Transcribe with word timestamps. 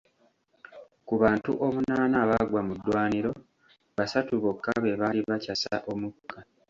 Ku 1.07 1.13
bantu 1.21 1.51
omunaana 1.65 2.17
abaagwa 2.23 2.61
mu 2.67 2.73
ddwaniro, 2.77 3.31
basatu 3.97 4.33
bokka 4.43 4.71
be 4.81 4.91
baali 4.99 5.19
bakyassa 5.29 5.75
omukka. 5.91 6.37